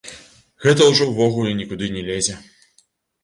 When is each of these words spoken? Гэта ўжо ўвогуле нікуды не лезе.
Гэта 0.63 0.85
ўжо 0.91 1.03
ўвогуле 1.09 1.51
нікуды 1.59 1.89
не 1.97 2.01
лезе. 2.09 2.35